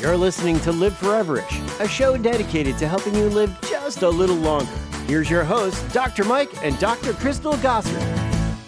[0.00, 4.34] You're listening to Live Foreverish, a show dedicated to helping you live just a little
[4.36, 4.72] longer.
[5.06, 6.24] Here's your host, Dr.
[6.24, 7.12] Mike and Dr.
[7.12, 8.00] Crystal Gossard.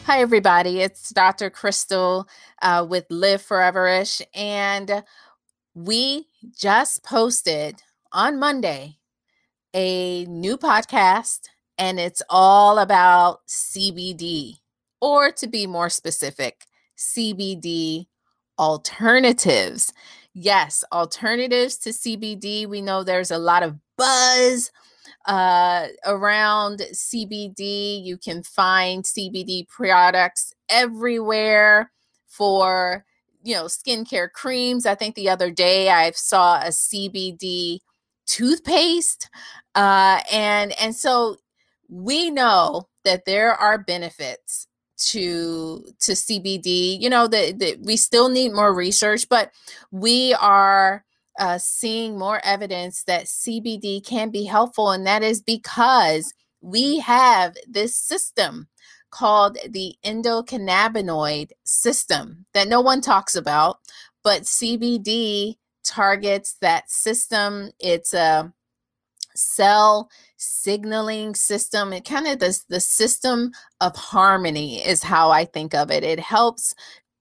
[0.04, 0.82] Hi, everybody.
[0.82, 1.48] It's Dr.
[1.48, 2.28] Crystal
[2.60, 4.20] uh, with Live Foreverish.
[4.34, 5.04] And
[5.72, 8.98] we just posted on Monday
[9.72, 14.56] a new podcast, and it's all about CBD,
[15.00, 18.08] or to be more specific, CBD
[18.62, 19.92] alternatives.
[20.34, 22.68] Yes, alternatives to CBD.
[22.68, 24.70] We know there's a lot of buzz
[25.26, 28.02] uh, around CBD.
[28.04, 31.90] You can find CBD products everywhere
[32.28, 33.04] for
[33.42, 34.86] you know skincare creams.
[34.86, 37.80] I think the other day I saw a CBD
[38.26, 39.28] toothpaste,
[39.74, 41.36] uh, and and so
[41.88, 44.68] we know that there are benefits
[45.10, 47.00] to to CBD.
[47.00, 49.52] You know that we still need more research, but
[49.90, 51.04] we are
[51.38, 57.56] uh, seeing more evidence that CBD can be helpful, and that is because we have
[57.68, 58.68] this system
[59.10, 63.78] called the endocannabinoid system that no one talks about,
[64.24, 67.70] but CBD targets that system.
[67.78, 68.52] It's a
[69.34, 71.92] cell signaling system.
[71.92, 76.04] It kind of the, the system of harmony is how I think of it.
[76.04, 76.74] It helps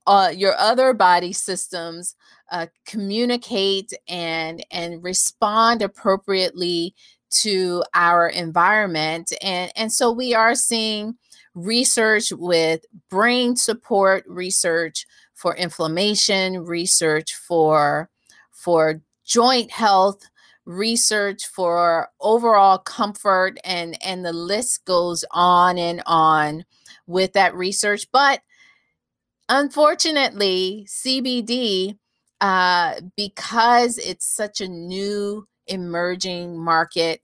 [0.07, 2.15] uh, your other body systems
[2.51, 6.95] uh, communicate and and respond appropriately
[7.29, 11.15] to our environment and and so we are seeing
[11.53, 18.09] research with brain support research for inflammation research for
[18.51, 20.27] for joint health
[20.71, 26.65] research for overall comfort and and the list goes on and on
[27.07, 28.07] with that research.
[28.11, 28.41] But
[29.49, 31.97] unfortunately cbd
[32.39, 37.21] uh, because it's such a new emerging market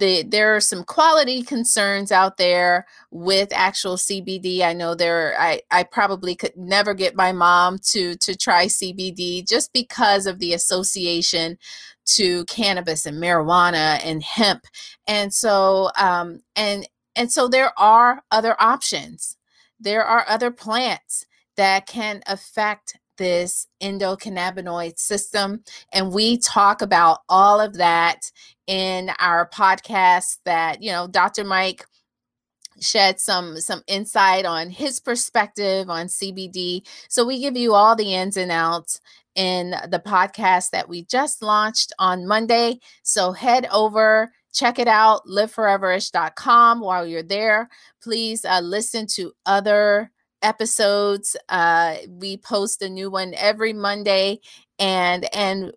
[0.00, 4.62] the, there are some quality concerns out there with actual CBD.
[4.62, 9.46] I know there I, I probably could never get my mom to to try CBD
[9.46, 11.58] just because of the association
[12.06, 14.64] to cannabis and marijuana and hemp.
[15.06, 19.36] And so um and and so there are other options.
[19.78, 21.26] There are other plants
[21.56, 25.62] that can affect this endocannabinoid system.
[25.92, 28.32] And we talk about all of that
[28.66, 31.44] in our podcast that, you know, Dr.
[31.44, 31.84] Mike
[32.80, 36.80] shed some some insight on his perspective on CBD.
[37.10, 39.00] So we give you all the ins and outs
[39.34, 42.80] in the podcast that we just launched on Monday.
[43.02, 47.68] So head over, check it out, liveforeverish.com while you're there.
[48.02, 50.10] Please uh, listen to other
[50.42, 51.36] episodes.
[51.48, 54.40] Uh, we post a new one every Monday,
[54.78, 55.72] and and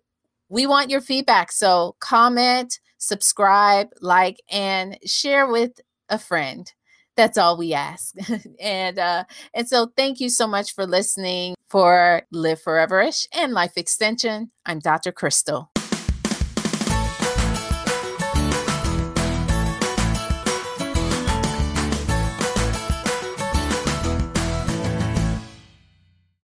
[0.48, 1.52] we want your feedback.
[1.52, 6.70] So comment, subscribe, like, and share with a friend.
[7.16, 8.14] That's all we ask.
[8.60, 13.76] and uh, and so thank you so much for listening for Live Foreverish and Life
[13.76, 14.50] Extension.
[14.66, 15.12] I'm Dr.
[15.12, 15.73] Crystal.